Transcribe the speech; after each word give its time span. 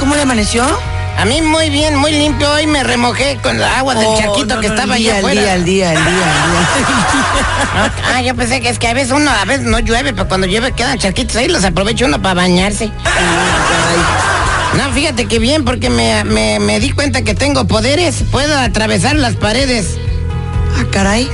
¿Cómo 0.00 0.14
le 0.16 0.22
amaneció? 0.22 0.64
A 1.18 1.24
mí 1.26 1.42
muy 1.42 1.68
bien, 1.70 1.94
muy 1.96 2.12
limpio. 2.12 2.50
Hoy 2.50 2.66
me 2.66 2.82
remojé 2.82 3.38
con 3.42 3.60
la 3.60 3.78
agua 3.78 3.94
del 3.94 4.06
Oh, 4.08 4.18
charquito 4.18 4.54
no, 4.54 4.60
que 4.62 4.68
no, 4.68 4.74
estaba 4.74 4.94
allá 4.94 5.18
afuera. 5.18 5.40
día, 5.42 5.54
el 5.54 5.64
día, 5.64 5.92
el 5.92 5.98
día, 5.98 6.10
el 6.10 6.14
día. 6.14 7.90
Ah, 8.14 8.20
yo 8.22 8.34
pensé 8.34 8.60
que 8.60 8.68
es 8.68 8.78
que 8.78 8.88
a 8.88 8.94
veces 8.94 9.12
uno, 9.12 9.30
a 9.30 9.44
veces 9.44 9.64
no 9.66 9.78
llueve, 9.78 10.12
pero 10.12 10.26
cuando 10.28 10.46
llueve 10.46 10.72
quedan 10.72 10.98
charquitos 10.98 11.36
ahí, 11.36 11.46
los 11.48 11.62
aprovecha 11.64 12.04
uno 12.06 12.20
para 12.20 12.34
bañarse. 12.34 12.90
No, 14.76 14.90
fíjate 14.92 15.26
que 15.26 15.38
bien, 15.38 15.64
porque 15.64 15.88
me, 15.90 16.24
me, 16.24 16.58
me 16.58 16.80
di 16.80 16.90
cuenta 16.90 17.22
que 17.22 17.34
tengo 17.34 17.66
poderes. 17.66 18.24
Puedo 18.30 18.58
atravesar 18.58 19.16
las 19.16 19.36
paredes 19.36 19.96
Ah, 20.78 20.84
caray. 20.90 21.28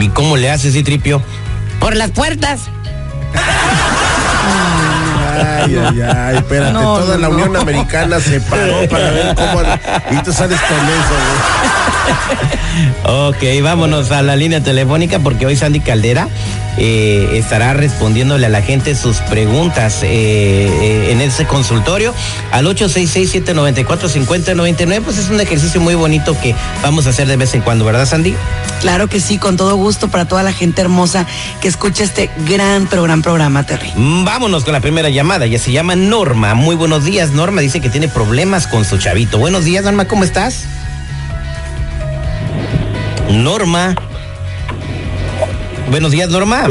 ¿Y 0.00 0.08
cómo 0.08 0.36
le 0.36 0.50
haces, 0.50 0.74
Citripio? 0.74 1.22
por 1.80 1.96
las 1.96 2.10
puertas. 2.12 2.60
Ay, 5.34 5.76
ay, 5.76 6.02
ay, 6.02 6.36
espérate, 6.36 6.72
No, 6.72 6.98
toda 6.98 7.16
no, 7.16 7.22
la. 7.22 7.28
Unión 7.28 7.56
Americana 7.56 8.20
se 8.20 8.40
paró 8.40 8.88
para 8.88 9.10
ver 9.10 9.34
cómo... 9.34 9.62
Y 10.10 10.22
tú 10.22 10.32
sales 10.32 10.60
con 10.60 10.78
eso, 10.78 12.03
Ok, 13.04 13.42
vámonos 13.62 14.10
a 14.10 14.22
la 14.22 14.34
línea 14.36 14.62
telefónica 14.62 15.18
porque 15.18 15.44
hoy 15.46 15.56
Sandy 15.56 15.80
Caldera 15.80 16.28
eh, 16.76 17.28
estará 17.34 17.72
respondiéndole 17.74 18.46
a 18.46 18.48
la 18.48 18.62
gente 18.62 18.96
sus 18.96 19.18
preguntas 19.18 20.02
eh, 20.02 20.08
eh, 20.08 21.12
en 21.12 21.20
ese 21.20 21.46
consultorio 21.46 22.12
al 22.50 22.66
866-794-5099. 22.66 25.02
Pues 25.02 25.18
es 25.18 25.28
un 25.28 25.40
ejercicio 25.40 25.80
muy 25.80 25.94
bonito 25.94 26.36
que 26.40 26.56
vamos 26.82 27.06
a 27.06 27.10
hacer 27.10 27.28
de 27.28 27.36
vez 27.36 27.54
en 27.54 27.60
cuando, 27.60 27.84
¿verdad, 27.84 28.06
Sandy? 28.06 28.34
Claro 28.80 29.06
que 29.08 29.20
sí, 29.20 29.38
con 29.38 29.56
todo 29.56 29.76
gusto 29.76 30.08
para 30.08 30.24
toda 30.24 30.42
la 30.42 30.52
gente 30.52 30.82
hermosa 30.82 31.26
que 31.60 31.68
escucha 31.68 32.02
este 32.04 32.30
gran, 32.48 32.86
pero 32.86 33.04
gran 33.04 33.22
programa, 33.22 33.62
Terry. 33.64 33.92
Mm, 33.94 34.24
Vámonos 34.24 34.64
con 34.64 34.72
la 34.72 34.80
primera 34.80 35.10
llamada. 35.10 35.46
Ya 35.46 35.58
se 35.58 35.72
llama 35.72 35.94
Norma. 35.94 36.54
Muy 36.54 36.74
buenos 36.74 37.04
días. 37.04 37.30
Norma 37.30 37.60
dice 37.60 37.80
que 37.80 37.90
tiene 37.90 38.08
problemas 38.08 38.66
con 38.66 38.84
su 38.84 38.98
chavito. 38.98 39.38
Buenos 39.38 39.64
días, 39.64 39.84
Norma. 39.84 40.06
¿Cómo 40.06 40.24
estás? 40.24 40.64
Norma. 43.42 43.94
Buenos 45.90 46.12
días, 46.12 46.30
Norma. 46.30 46.68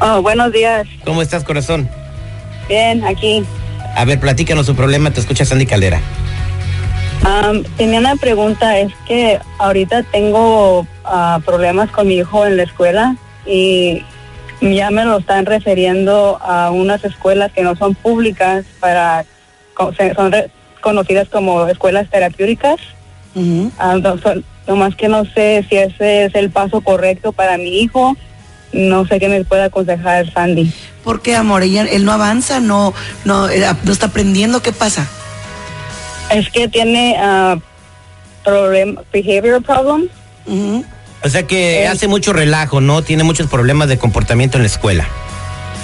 Oh, 0.00 0.22
buenos 0.22 0.52
días. 0.52 0.86
¿Cómo 1.04 1.22
estás, 1.22 1.44
corazón? 1.44 1.88
Bien, 2.68 3.04
aquí. 3.04 3.44
A 3.94 4.04
ver, 4.04 4.18
platícanos 4.20 4.66
su 4.66 4.74
problema. 4.74 5.10
Te 5.10 5.20
escucha 5.20 5.44
Sandy 5.44 5.66
Caldera. 5.66 6.00
Am, 7.24 7.62
tenía 7.76 7.98
una 8.00 8.16
pregunta, 8.16 8.78
es 8.78 8.92
que 9.06 9.38
ahorita 9.58 10.02
tengo 10.04 10.86
ah, 11.04 11.40
problemas 11.44 11.90
con 11.90 12.06
mi 12.08 12.16
hijo 12.16 12.46
en 12.46 12.56
la 12.56 12.64
escuela 12.64 13.16
y 13.46 14.02
ya 14.60 14.90
me 14.90 15.04
lo 15.04 15.18
están 15.18 15.46
refiriendo 15.46 16.38
a 16.42 16.70
unas 16.70 17.04
escuelas 17.04 17.52
que 17.52 17.62
no 17.62 17.74
son 17.76 17.94
públicas 17.94 18.64
para 18.80 19.24
son 20.16 20.32
re- 20.32 20.50
conocidas 20.80 21.28
como 21.28 21.66
escuelas 21.66 22.08
terapéuticas. 22.10 22.76
Ah, 23.78 23.96
son- 24.22 24.44
nomás 24.66 24.94
que 24.96 25.08
no 25.08 25.24
sé 25.24 25.64
si 25.68 25.76
ese 25.76 26.24
es 26.24 26.34
el 26.34 26.50
paso 26.50 26.80
correcto 26.80 27.32
para 27.32 27.56
mi 27.58 27.80
hijo. 27.80 28.16
No 28.72 29.06
sé 29.06 29.18
qué 29.20 29.28
me 29.28 29.44
puede 29.44 29.62
aconsejar 29.64 30.30
Sandy. 30.32 30.72
¿Por 31.04 31.22
qué, 31.22 31.36
amor? 31.36 31.62
Ella, 31.62 31.82
él 31.82 32.04
no 32.04 32.12
avanza, 32.12 32.60
no, 32.60 32.92
no, 33.24 33.48
eh, 33.48 33.64
no 33.84 33.92
está 33.92 34.06
aprendiendo, 34.06 34.60
¿qué 34.60 34.72
pasa? 34.72 35.06
Es 36.30 36.50
que 36.50 36.66
tiene 36.68 37.16
ah, 37.18 37.56
problem, 38.44 38.98
behavior 39.12 39.62
problems. 39.62 40.10
O 41.24 41.28
sea 41.28 41.44
que 41.44 41.82
Eh. 41.84 41.86
hace 41.88 42.08
mucho 42.08 42.32
relajo, 42.32 42.80
¿no? 42.80 43.02
Tiene 43.02 43.22
muchos 43.22 43.46
problemas 43.48 43.88
de 43.88 43.98
comportamiento 43.98 44.58
en 44.58 44.64
la 44.64 44.68
escuela. 44.68 45.06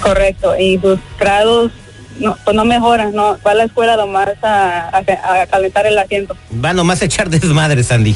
Correcto, 0.01 0.57
y 0.59 0.77
sus 0.79 0.99
grados 1.17 1.71
no, 2.19 2.37
pues 2.43 2.55
no 2.55 2.65
mejoran, 2.65 3.15
no, 3.15 3.37
va 3.45 3.51
a 3.51 3.55
la 3.55 3.63
escuela 3.63 3.95
nomás 3.95 4.29
a, 4.43 4.89
a, 4.89 5.41
a 5.41 5.45
calentar 5.47 5.85
el 5.87 5.97
asiento. 5.97 6.35
Va 6.63 6.73
nomás 6.73 7.01
a 7.01 7.05
echar 7.05 7.29
desmadre, 7.29 7.81
Sandy. 7.83 8.13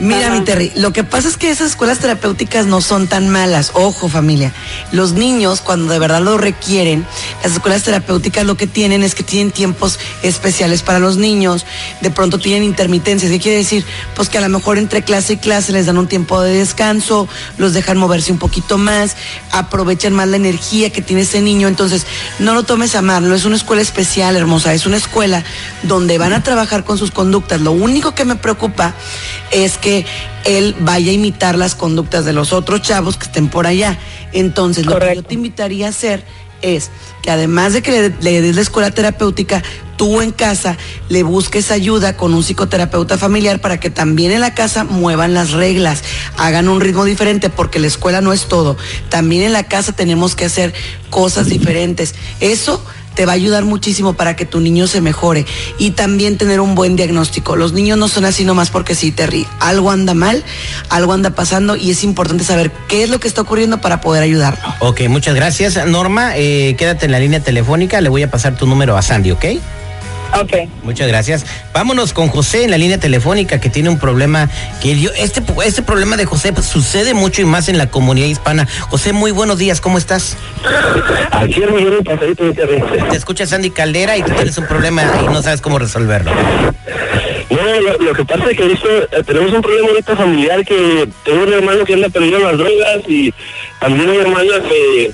Mira, 0.00 0.28
Ajá. 0.28 0.38
mi 0.38 0.44
Terry, 0.46 0.72
lo 0.76 0.94
que 0.94 1.04
pasa 1.04 1.28
es 1.28 1.36
que 1.36 1.50
esas 1.50 1.72
escuelas 1.72 1.98
terapéuticas 1.98 2.64
no 2.64 2.80
son 2.80 3.06
tan 3.06 3.28
malas. 3.28 3.72
Ojo, 3.74 4.08
familia. 4.08 4.50
Los 4.92 5.12
niños, 5.12 5.60
cuando 5.60 5.92
de 5.92 5.98
verdad 5.98 6.22
lo 6.22 6.38
requieren, 6.38 7.06
las 7.42 7.52
escuelas 7.52 7.82
terapéuticas 7.82 8.46
lo 8.46 8.56
que 8.56 8.66
tienen 8.66 9.02
es 9.02 9.14
que 9.14 9.22
tienen 9.22 9.50
tiempos 9.52 9.98
especiales 10.22 10.82
para 10.82 11.00
los 11.00 11.18
niños. 11.18 11.66
De 12.00 12.10
pronto 12.10 12.38
tienen 12.38 12.62
intermitencias. 12.62 13.30
¿Qué 13.30 13.38
quiere 13.38 13.58
decir? 13.58 13.84
Pues 14.14 14.30
que 14.30 14.38
a 14.38 14.40
lo 14.40 14.48
mejor 14.48 14.78
entre 14.78 15.02
clase 15.02 15.34
y 15.34 15.36
clase 15.36 15.72
les 15.72 15.84
dan 15.84 15.98
un 15.98 16.08
tiempo 16.08 16.40
de 16.40 16.54
descanso, 16.54 17.28
los 17.58 17.74
dejan 17.74 17.98
moverse 17.98 18.32
un 18.32 18.38
poquito 18.38 18.78
más, 18.78 19.16
aprovechan 19.52 20.14
más 20.14 20.28
la 20.28 20.36
energía 20.36 20.88
que 20.88 21.02
tiene 21.02 21.22
ese 21.22 21.42
niño. 21.42 21.68
Entonces, 21.68 22.06
no 22.38 22.54
lo 22.54 22.62
tomes 22.62 22.94
a 22.94 23.02
mal. 23.02 23.28
No 23.28 23.34
es 23.34 23.44
una 23.44 23.56
escuela 23.56 23.82
especial, 23.82 24.34
hermosa. 24.34 24.72
Es 24.72 24.86
una 24.86 24.96
escuela 24.96 25.44
donde 25.82 26.16
van 26.16 26.32
a 26.32 26.42
trabajar 26.42 26.84
con 26.84 26.96
sus 26.96 27.10
conductas. 27.10 27.60
Lo 27.60 27.72
único 27.72 28.14
que 28.14 28.24
me 28.24 28.36
preocupa 28.36 28.94
es 29.50 29.76
que 29.76 29.89
él 30.44 30.74
vaya 30.80 31.10
a 31.10 31.14
imitar 31.14 31.56
las 31.56 31.74
conductas 31.74 32.24
de 32.24 32.32
los 32.32 32.52
otros 32.52 32.82
chavos 32.82 33.16
que 33.16 33.26
estén 33.26 33.48
por 33.48 33.66
allá. 33.66 33.98
Entonces, 34.32 34.86
lo 34.86 34.98
que 34.98 35.14
yo 35.14 35.22
te 35.22 35.34
invitaría 35.34 35.86
a 35.86 35.90
hacer 35.90 36.24
es 36.62 36.90
que 37.22 37.30
además 37.30 37.72
de 37.72 37.82
que 37.82 37.90
le, 37.90 38.14
le 38.20 38.42
des 38.42 38.56
la 38.56 38.62
escuela 38.62 38.90
terapéutica, 38.90 39.62
tú 39.96 40.22
en 40.22 40.32
casa 40.32 40.78
le 41.08 41.22
busques 41.22 41.70
ayuda 41.70 42.16
con 42.16 42.32
un 42.32 42.42
psicoterapeuta 42.42 43.18
familiar 43.18 43.60
para 43.60 43.78
que 43.78 43.90
también 43.90 44.32
en 44.32 44.40
la 44.40 44.54
casa 44.54 44.84
muevan 44.84 45.34
las 45.34 45.50
reglas, 45.50 46.02
hagan 46.38 46.68
un 46.68 46.80
ritmo 46.80 47.04
diferente, 47.04 47.50
porque 47.50 47.78
la 47.78 47.86
escuela 47.86 48.20
no 48.20 48.32
es 48.32 48.46
todo. 48.46 48.76
También 49.08 49.42
en 49.42 49.52
la 49.52 49.64
casa 49.64 49.92
tenemos 49.92 50.34
que 50.34 50.46
hacer 50.46 50.72
cosas 51.10 51.48
diferentes. 51.48 52.14
Eso 52.40 52.82
te 53.20 53.26
va 53.26 53.32
a 53.32 53.34
ayudar 53.34 53.66
muchísimo 53.66 54.14
para 54.14 54.34
que 54.34 54.46
tu 54.46 54.60
niño 54.60 54.86
se 54.86 55.02
mejore 55.02 55.44
y 55.76 55.90
también 55.90 56.38
tener 56.38 56.58
un 56.58 56.74
buen 56.74 56.96
diagnóstico. 56.96 57.54
Los 57.54 57.74
niños 57.74 57.98
no 57.98 58.08
son 58.08 58.24
así 58.24 58.46
nomás 58.46 58.70
porque 58.70 58.94
sí, 58.94 59.12
Terry. 59.12 59.46
Algo 59.60 59.90
anda 59.90 60.14
mal, 60.14 60.42
algo 60.88 61.12
anda 61.12 61.28
pasando 61.28 61.76
y 61.76 61.90
es 61.90 62.02
importante 62.02 62.44
saber 62.44 62.72
qué 62.88 63.02
es 63.02 63.10
lo 63.10 63.20
que 63.20 63.28
está 63.28 63.42
ocurriendo 63.42 63.78
para 63.78 64.00
poder 64.00 64.22
ayudarlo. 64.22 64.74
Ok, 64.78 65.02
muchas 65.10 65.34
gracias. 65.34 65.84
Norma, 65.86 66.32
eh, 66.38 66.76
quédate 66.78 67.04
en 67.04 67.12
la 67.12 67.18
línea 67.18 67.40
telefónica. 67.40 68.00
Le 68.00 68.08
voy 68.08 68.22
a 68.22 68.30
pasar 68.30 68.56
tu 68.56 68.66
número 68.66 68.96
a 68.96 69.02
Sandy, 69.02 69.32
¿ok? 69.32 69.44
Ok, 70.38 70.68
Muchas 70.84 71.08
gracias. 71.08 71.44
Vámonos 71.72 72.12
con 72.12 72.28
José 72.28 72.64
en 72.64 72.70
la 72.70 72.78
línea 72.78 72.98
telefónica 72.98 73.60
que 73.60 73.68
tiene 73.68 73.88
un 73.88 73.98
problema 73.98 74.48
que 74.82 74.94
dio. 74.94 75.12
Este, 75.14 75.42
este 75.64 75.82
problema 75.82 76.16
de 76.16 76.24
José 76.24 76.52
pues, 76.52 76.66
sucede 76.66 77.14
mucho 77.14 77.42
y 77.42 77.44
más 77.44 77.68
en 77.68 77.78
la 77.78 77.90
comunidad 77.90 78.28
hispana. 78.28 78.66
José, 78.88 79.12
muy 79.12 79.32
buenos 79.32 79.58
días, 79.58 79.80
¿cómo 79.80 79.98
estás? 79.98 80.36
Aquí 81.32 81.62
el 81.62 81.72
millón 81.72 82.04
pasadito 82.04 82.44
de 82.44 82.52
terreno. 82.52 82.86
Te 83.10 83.16
escucha 83.16 83.46
Sandy 83.46 83.70
Caldera 83.70 84.16
y 84.16 84.22
tú 84.22 84.32
tienes 84.32 84.56
un 84.58 84.66
problema 84.66 85.02
y 85.22 85.26
no 85.26 85.42
sabes 85.42 85.60
cómo 85.60 85.78
resolverlo. 85.78 86.30
No, 87.50 87.80
lo, 87.80 87.98
lo 87.98 88.12
que 88.14 88.24
pasa 88.24 88.48
es 88.50 88.56
que 88.56 88.72
esto, 88.72 88.88
eh, 88.88 89.22
tenemos 89.26 89.52
un 89.52 89.60
problema 89.60 89.88
ahorita 89.88 90.16
familiar 90.16 90.64
que 90.64 91.08
tengo 91.24 91.42
un 91.42 91.52
hermano 91.52 91.84
que 91.84 91.94
anda 91.94 92.08
perdiendo 92.08 92.38
las 92.38 92.56
drogas 92.56 93.00
y 93.08 93.34
también 93.80 94.08
una 94.08 94.20
hermana 94.20 94.52
que 94.68 95.10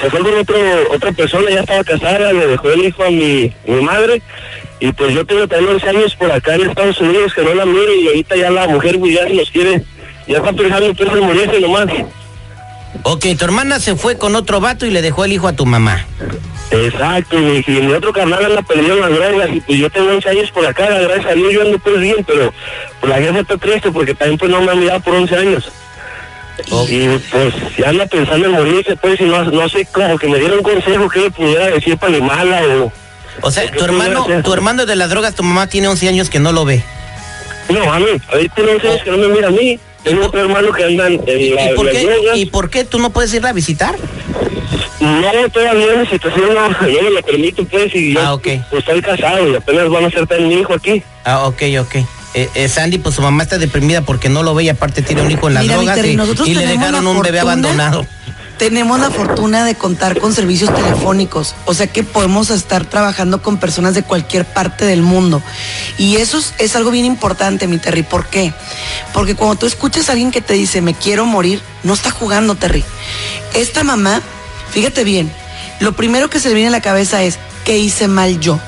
se 0.00 0.10
fue 0.10 0.20
con 0.20 0.34
otro, 0.34 0.56
otra 0.92 1.12
persona, 1.12 1.50
ya 1.50 1.60
estaba 1.60 1.82
casada, 1.82 2.32
le 2.32 2.46
dejó 2.46 2.70
el 2.70 2.84
hijo 2.84 3.02
a 3.02 3.10
mi, 3.10 3.52
mi 3.66 3.80
madre 3.82 4.22
y 4.80 4.92
pues 4.92 5.14
yo 5.14 5.26
tengo 5.26 5.46
también 5.46 5.74
11 5.74 5.88
años 5.90 6.16
por 6.16 6.32
acá 6.32 6.54
en 6.54 6.70
Estados 6.70 7.00
Unidos 7.00 7.34
que 7.34 7.42
no 7.42 7.54
la 7.54 7.66
miro 7.66 7.94
y 7.94 8.08
ahorita 8.08 8.34
ya 8.36 8.50
la 8.50 8.66
mujer 8.66 8.98
pues, 8.98 9.14
ya 9.14 9.26
se 9.26 9.34
nos 9.34 9.50
quiere, 9.50 9.82
ya 10.26 10.38
está 10.38 10.52
pensando 10.52 10.94
pues 10.94 11.12
en 11.12 11.20
morirse 11.20 11.60
nomás. 11.60 11.86
Ok, 13.02 13.26
tu 13.38 13.44
hermana 13.44 13.78
se 13.78 13.94
fue 13.94 14.18
con 14.18 14.34
otro 14.34 14.60
vato 14.60 14.86
y 14.86 14.90
le 14.90 15.02
dejó 15.02 15.24
el 15.24 15.32
hijo 15.32 15.46
a 15.48 15.52
tu 15.52 15.66
mamá. 15.66 16.06
Exacto, 16.70 17.38
y, 17.38 17.64
y 17.66 17.70
mi 17.82 17.92
otro 17.92 18.12
carnal 18.12 18.44
anda 18.44 18.62
perdiendo 18.62 18.96
las 18.96 19.10
drogas 19.10 19.50
y 19.52 19.60
pues 19.60 19.78
yo 19.78 19.90
tengo 19.90 20.10
11 20.12 20.28
años 20.28 20.50
por 20.50 20.64
acá, 20.66 20.88
gracias 20.88 21.26
a 21.26 21.34
Dios 21.34 21.52
yo 21.52 21.62
ando 21.62 21.78
pues 21.78 22.00
bien, 22.00 22.24
pero 22.26 22.52
pues 23.00 23.10
la 23.10 23.18
jefa 23.18 23.40
está 23.40 23.56
triste 23.58 23.90
porque 23.90 24.14
también 24.14 24.38
pues 24.38 24.50
no 24.50 24.62
me 24.62 24.72
ha 24.72 24.74
mirado 24.74 25.00
por 25.00 25.14
11 25.14 25.36
años. 25.36 25.70
Y 26.88 27.08
pues 27.30 27.54
ya 27.76 27.88
anda 27.88 28.06
pensando 28.06 28.46
en 28.46 28.52
morirse 28.52 28.96
pues 28.96 29.20
y 29.20 29.24
no, 29.24 29.44
no 29.44 29.68
sé, 29.68 29.86
como 29.86 30.18
que 30.18 30.28
me 30.28 30.38
diera 30.38 30.54
un 30.54 30.62
consejo 30.62 31.08
que 31.08 31.20
le 31.20 31.30
pudiera 31.30 31.66
decir 31.66 31.98
para 31.98 32.14
animarla 32.14 32.62
o... 32.62 32.92
O 33.42 33.50
sea, 33.50 33.70
¿Qué 33.70 33.78
tu 33.78 33.84
hermano, 33.84 34.26
tu 34.42 34.52
hermano 34.52 34.86
de 34.86 34.96
las 34.96 35.10
drogas, 35.10 35.34
tu 35.34 35.42
mamá 35.42 35.66
tiene 35.66 35.88
11 35.88 36.08
años 36.08 36.30
que 36.30 36.38
no 36.38 36.52
lo 36.52 36.64
ve. 36.64 36.82
No, 37.68 37.92
a 37.92 37.98
mí, 37.98 38.06
ahorita 38.32 38.62
no 38.62 38.80
sé, 38.80 38.96
es 38.96 39.02
que 39.02 39.10
no 39.10 39.18
me 39.18 39.28
mira 39.28 39.48
a 39.48 39.50
mí. 39.50 39.78
Tengo 40.02 40.26
otro 40.26 40.40
hermano 40.40 40.72
que 40.72 40.84
andan 40.84 41.20
en 41.26 41.54
la, 41.54 41.72
¿Y 41.72 41.74
por, 41.74 41.90
qué, 41.90 42.06
drogas. 42.06 42.38
¿Y 42.38 42.46
por 42.46 42.70
qué 42.70 42.84
tú 42.84 42.98
no 42.98 43.10
puedes 43.10 43.32
irla 43.34 43.50
a 43.50 43.52
visitar? 43.52 43.96
No, 45.00 45.48
todavía 45.52 45.96
mi 45.96 46.06
situación 46.06 46.54
no, 46.54 46.68
no 46.68 47.02
me 47.02 47.10
lo 47.10 47.22
permite, 47.22 47.62
pues, 47.64 47.94
y 47.94 48.14
yo 48.14 48.20
Ah, 48.20 48.34
ok. 48.34 48.48
pues, 48.70 48.80
estoy 48.80 49.02
casado 49.02 49.48
y 49.48 49.54
apenas 49.54 49.88
van 49.88 50.04
a 50.06 50.10
ser 50.10 50.26
tan 50.26 50.48
mi 50.48 50.54
hijo 50.60 50.74
aquí. 50.74 51.02
Ah, 51.24 51.46
ok, 51.46 51.62
ok. 51.80 51.96
Eh, 52.32 52.48
eh, 52.54 52.68
Sandy, 52.68 52.98
pues 52.98 53.16
su 53.16 53.22
mamá 53.22 53.42
está 53.42 53.58
deprimida 53.58 54.02
porque 54.02 54.28
no 54.28 54.42
lo 54.44 54.54
ve 54.54 54.64
y 54.64 54.68
aparte 54.68 55.02
tiene 55.02 55.22
un 55.22 55.30
hijo 55.30 55.48
en 55.48 55.54
las 55.54 55.64
Mira, 55.64 55.76
drogas 55.76 55.98
y, 56.46 56.54
le 56.54 56.66
dejaron 56.66 57.04
la 57.04 57.10
un 57.10 57.20
bebé 57.22 57.40
abandonado. 57.40 58.06
Tenemos 58.60 59.00
la 59.00 59.10
fortuna 59.10 59.64
de 59.64 59.74
contar 59.74 60.20
con 60.20 60.34
servicios 60.34 60.74
telefónicos, 60.74 61.54
o 61.64 61.72
sea 61.72 61.86
que 61.86 62.02
podemos 62.02 62.50
estar 62.50 62.84
trabajando 62.84 63.40
con 63.40 63.56
personas 63.56 63.94
de 63.94 64.02
cualquier 64.02 64.44
parte 64.44 64.84
del 64.84 65.00
mundo. 65.00 65.42
Y 65.96 66.16
eso 66.16 66.38
es, 66.58 66.76
algo 66.76 66.90
bien 66.90 67.06
importante, 67.06 67.66
mi 67.66 67.78
Terry. 67.78 68.02
¿Por 68.02 68.26
qué? 68.26 68.52
Porque 69.14 69.34
cuando 69.34 69.56
tú 69.56 69.64
escuchas 69.64 70.10
a 70.10 70.12
alguien 70.12 70.30
que 70.30 70.42
te 70.42 70.52
dice, 70.52 70.82
me 70.82 70.92
quiero 70.92 71.24
morir, 71.24 71.62
no 71.84 71.94
está 71.94 72.10
jugando, 72.10 72.54
Terry. 72.54 72.84
Esta 73.54 73.82
mamá, 73.82 74.20
fíjate 74.72 75.04
bien, 75.04 75.32
lo 75.78 75.92
primero 75.92 76.28
que 76.28 76.38
se 76.38 76.50
le 76.50 76.54
viene 76.54 76.68
a 76.68 76.72
la 76.72 76.82
cabeza 76.82 77.22
es, 77.22 77.38
¿qué 77.64 77.78
hice 77.78 78.08
mal 78.08 78.40
yo? 78.40 78.60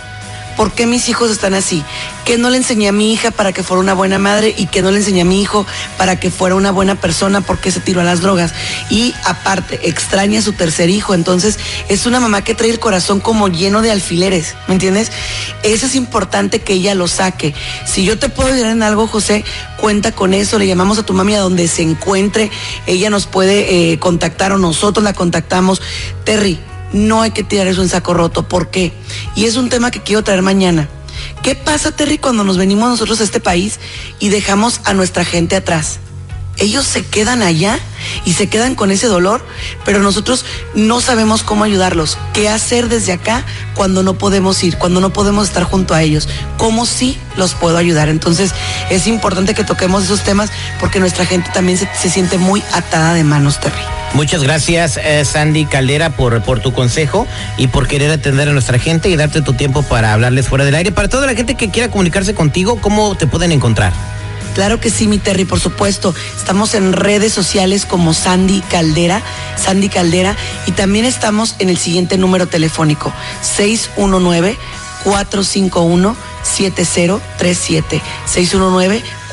¿Por 0.57 0.73
qué 0.73 0.87
mis 0.87 1.09
hijos 1.09 1.31
están 1.31 1.55
así? 1.55 1.83
¿Qué 2.25 2.39
no 2.39 2.51
le 2.51 2.59
enseñé 2.59 2.89
a 2.89 2.93
mi 2.93 3.13
hija 3.13 3.31
para 3.31 3.53
que 3.53 3.63
fuera 3.63 3.81
una 3.81 3.95
buena 3.95 4.19
madre 4.19 4.55
y 4.57 4.67
que 4.67 4.83
no 4.83 4.91
le 4.91 4.99
enseñé 4.99 5.23
a 5.23 5.25
mi 5.25 5.41
hijo 5.41 5.67
para 5.99 6.21
que 6.21 6.31
fuera 6.31 6.55
una 6.55 6.71
buena 6.71 6.95
persona? 6.95 7.41
¿Por 7.41 7.59
qué 7.59 7.71
se 7.71 7.81
tiró 7.81 8.01
a 8.01 8.05
las 8.05 8.21
drogas? 8.21 8.53
Y 8.91 9.15
aparte, 9.25 9.81
extraña 9.89 10.39
a 10.39 10.43
su 10.43 10.53
tercer 10.53 10.91
hijo. 10.91 11.15
Entonces, 11.15 11.59
es 11.89 12.07
una 12.07 12.21
mamá 12.21 12.45
que 12.45 12.55
trae 12.55 12.71
el 12.71 12.79
corazón 12.79 13.21
como 13.21 13.49
lleno 13.49 13.83
de 13.83 13.91
alfileres, 13.91 14.55
¿me 14.69 14.75
entiendes? 14.75 15.11
Eso 15.63 15.87
es 15.87 15.95
importante 15.95 16.61
que 16.61 16.75
ella 16.75 16.95
lo 16.95 17.09
saque. 17.09 17.55
Si 17.87 18.05
yo 18.05 18.19
te 18.19 18.29
puedo 18.29 18.53
ayudar 18.53 18.73
en 18.73 18.83
algo, 18.83 19.07
José, 19.07 19.45
cuenta 19.79 20.13
con 20.13 20.35
eso. 20.35 20.59
Le 20.59 20.67
llamamos 20.67 20.99
a 20.99 21.03
tu 21.03 21.13
mami 21.13 21.35
a 21.35 21.41
donde 21.41 21.67
se 21.69 21.83
encuentre. 21.83 22.51
Ella 22.87 23.11
nos 23.11 23.27
puede 23.27 23.93
eh, 23.93 23.99
contactar 23.99 24.53
o 24.53 24.59
nosotros 24.59 25.03
la 25.03 25.13
contactamos. 25.13 25.83
Terry, 26.25 26.59
no 26.93 27.23
hay 27.23 27.31
que 27.31 27.43
tirar 27.43 27.67
eso 27.67 27.83
en 27.83 27.89
saco 27.89 28.15
roto. 28.15 28.49
¿Por 28.49 28.71
qué? 28.71 28.93
Y 29.35 29.45
es 29.45 29.57
un 29.57 29.69
tema 29.69 29.91
que 29.91 30.03
quiero 30.03 30.23
traer 30.23 30.43
mañana. 30.43 30.89
¿Qué 31.43 31.55
pasa, 31.55 31.93
Terry, 31.93 32.19
cuando 32.19 32.45
nos 32.45 32.57
venimos 32.57 32.89
nosotros 32.89 33.21
a 33.21 33.25
este 33.25 33.41
país 33.41 33.81
y 34.19 34.29
dejamos 34.29 34.81
a 34.85 34.95
nuestra 34.95 35.25
gente 35.25 35.57
atrás? 35.57 35.99
Ellos 36.59 36.85
se 36.85 37.05
quedan 37.05 37.43
allá 37.43 37.79
y 38.27 38.35
se 38.35 38.49
quedan 38.49 38.75
con 38.75 38.91
ese 38.91 39.07
dolor, 39.07 39.45
pero 39.87 40.01
nosotros 40.01 40.45
no 40.75 41.01
sabemos 41.01 41.43
cómo 41.43 41.65
ayudarlos. 41.65 42.19
¿Qué 42.35 42.49
hacer 42.49 42.89
desde 42.89 43.13
acá 43.13 43.45
cuando 43.75 44.03
no 44.03 44.19
podemos 44.19 44.63
ir, 44.63 44.77
cuando 44.77 45.01
no 45.01 45.13
podemos 45.13 45.49
estar 45.49 45.65
junto 45.65 45.95
a 45.95 46.03
ellos? 46.03 46.29
¿Cómo 46.59 46.85
sí 46.85 47.19
los 47.37 47.55
puedo 47.55 47.79
ayudar? 47.79 48.11
Entonces 48.11 48.53
es 48.91 49.07
importante 49.07 49.55
que 49.55 49.65
toquemos 49.65 50.05
esos 50.05 50.25
temas 50.25 50.51
porque 50.79 51.01
nuestra 51.01 51.25
gente 51.25 51.51
también 51.55 51.79
se, 51.79 51.89
se 51.99 52.11
siente 52.11 52.37
muy 52.37 52.63
atada 52.73 53.15
de 53.15 53.25
manos, 53.25 53.59
Terry. 53.59 54.02
Muchas 54.15 54.43
gracias, 54.43 54.99
eh, 54.99 55.25
Sandy 55.25 55.65
Caldera, 55.65 56.11
por, 56.11 56.43
por 56.43 56.61
tu 56.61 56.73
consejo 56.73 57.27
y 57.57 57.69
por 57.69 57.89
querer 57.89 58.11
atender 58.11 58.49
a 58.49 58.53
nuestra 58.53 58.79
gente 58.79 59.09
y 59.09 59.17
darte 59.17 59.41
tu 59.41 59.55
tiempo 59.55 59.83
para 59.83 60.13
hablarles 60.13 60.49
fuera 60.49 60.67
del 60.67 60.75
aire. 60.75 60.93
Para 60.93 61.09
toda 61.09 61.27
la 61.27 61.35
gente 61.35 61.55
que 61.55 61.71
quiera 61.71 61.91
comunicarse 61.91 62.35
contigo, 62.35 62.79
¿cómo 62.81 63.15
te 63.17 63.27
pueden 63.27 63.53
encontrar? 63.53 63.93
Claro 64.55 64.81
que 64.81 64.91
sí, 64.91 65.09
mi 65.09 65.17
Terry, 65.17 65.47
por 65.47 65.61
supuesto. 65.61 66.15
Estamos 66.37 66.75
en 66.75 66.93
redes 66.93 67.33
sociales 67.33 67.87
como 67.87 68.13
Sandy 68.13 68.61
Caldera, 68.71 69.23
Sandy 69.57 69.89
Caldera, 69.89 70.37
y 70.67 70.73
también 70.73 71.07
estamos 71.07 71.57
en 71.59 71.71
el 71.71 71.79
siguiente 71.79 72.19
número 72.19 72.47
telefónico, 72.47 73.15
619-451-7037. 75.05 78.01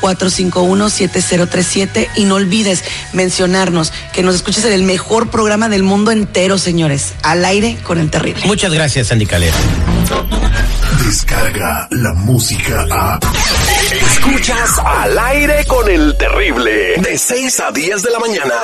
619-451-7037. 0.02 2.08
Y 2.16 2.24
no 2.24 2.36
olvides 2.36 2.82
mencionarnos 3.12 3.92
que 4.12 4.22
nos 4.22 4.34
escuches 4.34 4.64
en 4.64 4.72
el 4.72 4.82
mejor 4.82 5.30
programa 5.30 5.68
del 5.68 5.82
mundo 5.82 6.10
entero, 6.10 6.56
señores. 6.58 7.12
Al 7.22 7.44
aire 7.44 7.76
con 7.82 7.98
el 7.98 8.10
terrible. 8.10 8.42
Muchas 8.46 8.72
gracias, 8.72 9.08
Sandy 9.08 9.26
Caldera. 9.26 9.56
Descarga 11.04 11.86
la 11.90 12.14
música 12.14 12.86
a. 12.90 13.18
Escuchas 13.92 14.78
al 14.84 15.18
aire 15.18 15.64
con 15.66 15.88
el 15.88 16.16
terrible. 16.16 16.96
De 16.98 17.18
6 17.18 17.60
a 17.60 17.72
10 17.72 18.02
de 18.02 18.10
la 18.10 18.18
mañana. 18.18 18.54